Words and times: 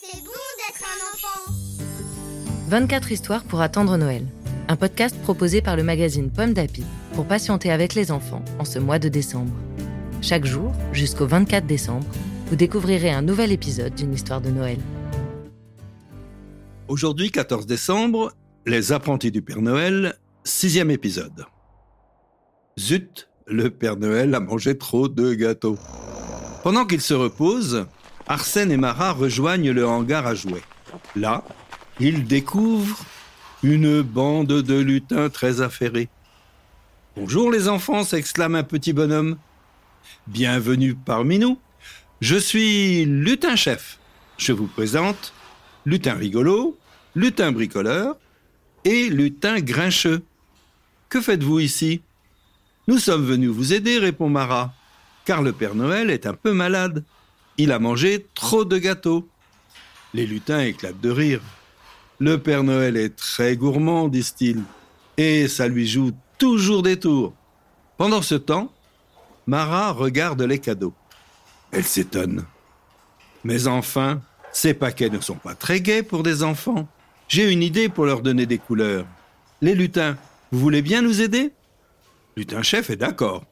c'est 0.00 0.20
bon 0.22 0.30
d'être 0.30 0.84
un 0.84 0.98
enfant. 1.12 1.52
24 2.68 3.10
histoires 3.10 3.42
pour 3.42 3.60
attendre 3.60 3.96
Noël. 3.96 4.24
Un 4.68 4.76
podcast 4.76 5.20
proposé 5.22 5.62
par 5.62 5.74
le 5.74 5.82
magazine 5.82 6.30
Pomme 6.30 6.52
d'Api 6.52 6.84
pour 7.14 7.26
patienter 7.26 7.72
avec 7.72 7.94
les 7.94 8.12
enfants 8.12 8.44
en 8.60 8.64
ce 8.64 8.78
mois 8.78 9.00
de 9.00 9.08
décembre. 9.08 9.52
Chaque 10.22 10.44
jour, 10.44 10.72
jusqu'au 10.92 11.26
24 11.26 11.66
décembre, 11.66 12.06
vous 12.46 12.56
découvrirez 12.56 13.10
un 13.10 13.22
nouvel 13.22 13.50
épisode 13.50 13.96
d'une 13.96 14.14
histoire 14.14 14.40
de 14.40 14.50
Noël. 14.50 14.78
Aujourd'hui, 16.86 17.32
14 17.32 17.66
décembre, 17.66 18.32
Les 18.64 18.92
apprentis 18.92 19.32
du 19.32 19.42
Père 19.42 19.62
Noël, 19.62 20.14
sixième 20.44 20.92
épisode. 20.92 21.46
Zut, 22.78 23.28
le 23.46 23.70
Père 23.70 23.96
Noël 23.96 24.34
a 24.34 24.40
mangé 24.40 24.78
trop 24.78 25.08
de 25.08 25.34
gâteaux. 25.34 25.78
Pendant 26.62 26.84
qu'il 26.84 27.00
se 27.00 27.14
repose, 27.14 27.86
Arsène 28.26 28.70
et 28.70 28.76
Marat 28.76 29.12
rejoignent 29.12 29.72
le 29.72 29.86
hangar 29.86 30.26
à 30.26 30.34
jouets. 30.34 30.62
Là, 31.16 31.44
ils 31.98 32.26
découvrent 32.26 33.04
une 33.62 34.02
bande 34.02 34.62
de 34.62 34.78
lutins 34.78 35.28
très 35.28 35.60
affairés. 35.60 36.08
Bonjour 37.16 37.50
les 37.50 37.68
enfants, 37.68 38.04
s'exclame 38.04 38.54
un 38.54 38.62
petit 38.62 38.92
bonhomme. 38.92 39.36
Bienvenue 40.26 40.94
parmi 40.94 41.38
nous. 41.38 41.58
Je 42.20 42.36
suis 42.36 43.04
lutin 43.04 43.56
chef. 43.56 43.98
Je 44.38 44.52
vous 44.52 44.66
présente 44.66 45.32
lutin 45.84 46.14
rigolo, 46.14 46.78
lutin 47.14 47.52
bricoleur 47.52 48.16
et 48.84 49.08
lutin 49.08 49.60
grincheux. 49.60 50.22
Que 51.08 51.20
faites-vous 51.20 51.60
ici? 51.60 52.02
Nous 52.90 52.98
sommes 52.98 53.24
venus 53.24 53.50
vous 53.50 53.72
aider, 53.72 54.00
répond 54.00 54.28
Marat, 54.28 54.74
car 55.24 55.42
le 55.42 55.52
Père 55.52 55.76
Noël 55.76 56.10
est 56.10 56.26
un 56.26 56.34
peu 56.34 56.52
malade. 56.52 57.04
Il 57.56 57.70
a 57.70 57.78
mangé 57.78 58.26
trop 58.34 58.64
de 58.64 58.78
gâteaux. 58.78 59.28
Les 60.12 60.26
lutins 60.26 60.58
éclatent 60.58 61.00
de 61.00 61.10
rire. 61.10 61.40
Le 62.18 62.38
Père 62.38 62.64
Noël 62.64 62.96
est 62.96 63.14
très 63.14 63.56
gourmand, 63.56 64.08
disent-ils, 64.08 64.64
et 65.16 65.46
ça 65.46 65.68
lui 65.68 65.86
joue 65.86 66.10
toujours 66.36 66.82
des 66.82 66.98
tours. 66.98 67.32
Pendant 67.96 68.22
ce 68.22 68.34
temps, 68.34 68.72
Marat 69.46 69.92
regarde 69.92 70.42
les 70.42 70.58
cadeaux. 70.58 70.94
Elle 71.70 71.84
s'étonne. 71.84 72.44
Mais 73.44 73.68
enfin, 73.68 74.20
ces 74.50 74.74
paquets 74.74 75.10
ne 75.10 75.20
sont 75.20 75.36
pas 75.36 75.54
très 75.54 75.80
gais 75.80 76.02
pour 76.02 76.24
des 76.24 76.42
enfants. 76.42 76.88
J'ai 77.28 77.52
une 77.52 77.62
idée 77.62 77.88
pour 77.88 78.04
leur 78.04 78.20
donner 78.20 78.46
des 78.46 78.58
couleurs. 78.58 79.06
Les 79.60 79.76
lutins, 79.76 80.16
vous 80.50 80.58
voulez 80.58 80.82
bien 80.82 81.02
nous 81.02 81.22
aider? 81.22 81.52
Lutin 82.40 82.62
chef 82.62 82.88
est 82.88 82.96
d'accord. 82.96 83.44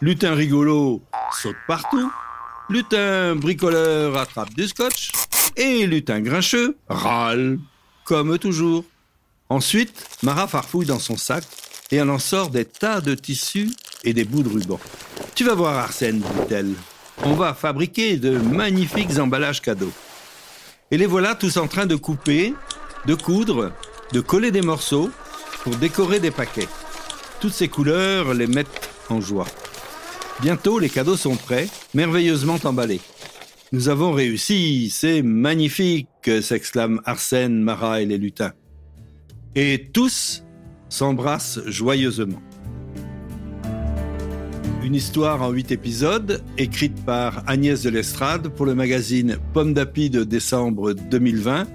Lutin 0.00 0.32
rigolo 0.32 1.02
saute 1.42 1.56
partout. 1.66 2.08
Lutin 2.70 3.34
bricoleur 3.34 4.16
attrape 4.16 4.54
du 4.54 4.68
scotch. 4.68 5.10
Et 5.56 5.84
lutin 5.88 6.20
grincheux 6.20 6.76
râle, 6.88 7.58
comme 8.04 8.38
toujours. 8.38 8.84
Ensuite, 9.48 9.92
Mara 10.22 10.46
farfouille 10.46 10.86
dans 10.86 11.00
son 11.00 11.16
sac 11.16 11.42
et 11.90 11.96
elle 11.96 12.10
en 12.10 12.20
sort 12.20 12.50
des 12.50 12.64
tas 12.64 13.00
de 13.00 13.16
tissus 13.16 13.72
et 14.04 14.12
des 14.12 14.22
bouts 14.22 14.44
de 14.44 14.50
ruban. 14.50 14.78
Tu 15.34 15.42
vas 15.42 15.54
voir 15.54 15.76
Arsène, 15.76 16.20
dit-elle. 16.20 16.74
On 17.24 17.34
va 17.34 17.54
fabriquer 17.54 18.18
de 18.18 18.38
magnifiques 18.38 19.18
emballages 19.18 19.60
cadeaux. 19.60 19.92
Et 20.92 20.96
les 20.96 21.06
voilà 21.06 21.34
tous 21.34 21.56
en 21.56 21.66
train 21.66 21.86
de 21.86 21.96
couper, 21.96 22.54
de 23.04 23.16
coudre, 23.16 23.72
de 24.12 24.20
coller 24.20 24.52
des 24.52 24.62
morceaux 24.62 25.10
pour 25.64 25.74
décorer 25.74 26.20
des 26.20 26.30
paquets. 26.30 26.68
Toutes 27.40 27.52
ces 27.52 27.68
couleurs 27.68 28.34
les 28.34 28.48
mettent 28.48 28.90
en 29.08 29.20
joie. 29.20 29.46
Bientôt, 30.40 30.78
les 30.78 30.88
cadeaux 30.88 31.16
sont 31.16 31.36
prêts, 31.36 31.68
merveilleusement 31.94 32.58
emballés. 32.64 33.00
Nous 33.70 33.88
avons 33.88 34.12
réussi, 34.12 34.90
c'est 34.90 35.22
magnifique, 35.22 36.08
s'exclament 36.42 37.00
Arsène, 37.04 37.62
Marat 37.62 38.00
et 38.00 38.06
les 38.06 38.18
lutins. 38.18 38.52
Et 39.54 39.90
tous 39.92 40.42
s'embrassent 40.88 41.60
joyeusement. 41.66 42.42
Une 44.82 44.94
histoire 44.94 45.42
en 45.42 45.50
huit 45.50 45.70
épisodes, 45.70 46.42
écrite 46.56 47.04
par 47.04 47.44
Agnès 47.46 47.82
de 47.82 47.90
l'Estrade 47.90 48.48
pour 48.48 48.66
le 48.66 48.74
magazine 48.74 49.38
Pomme 49.52 49.74
d'Api 49.74 50.10
de 50.10 50.24
décembre 50.24 50.92
2020, 50.92 51.66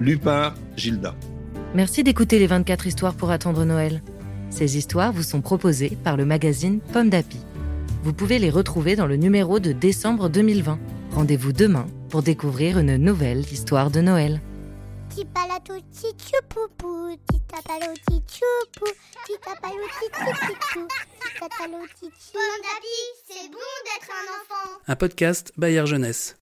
lu 0.00 0.16
par 0.16 0.54
Gilda. 0.76 1.14
Merci 1.74 2.02
d'écouter 2.02 2.38
les 2.38 2.46
24 2.46 2.86
histoires 2.86 3.14
pour 3.14 3.30
attendre 3.30 3.64
Noël. 3.64 4.00
Ces 4.50 4.76
histoires 4.76 5.12
vous 5.12 5.22
sont 5.22 5.40
proposées 5.40 5.96
par 6.02 6.16
le 6.16 6.24
magazine 6.24 6.80
Pomme 6.92 7.10
d'Api. 7.10 7.38
Vous 8.02 8.12
pouvez 8.12 8.38
les 8.38 8.50
retrouver 8.50 8.96
dans 8.96 9.06
le 9.06 9.16
numéro 9.16 9.58
de 9.58 9.72
décembre 9.72 10.28
2020. 10.28 10.78
Rendez-vous 11.12 11.52
demain 11.52 11.86
pour 12.08 12.22
découvrir 12.22 12.78
une 12.78 12.96
nouvelle 12.96 13.40
histoire 13.40 13.90
de 13.90 14.00
Noël. 14.00 14.40
c'est 23.28 23.48
bon 23.50 23.58
d'être 23.84 24.10
un 24.10 24.26
enfant. 24.34 24.70
Un 24.88 24.96
podcast 24.96 25.52
Bayard 25.56 25.86
Jeunesse. 25.86 26.34